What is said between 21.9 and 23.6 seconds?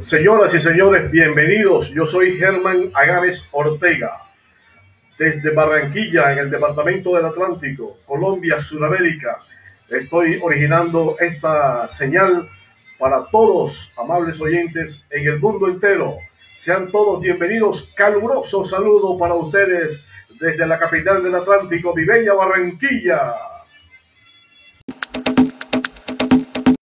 Viveña, Barranquilla.